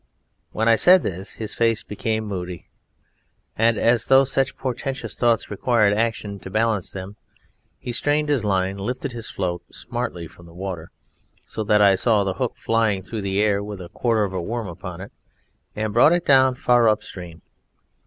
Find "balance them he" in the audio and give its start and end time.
6.49-7.91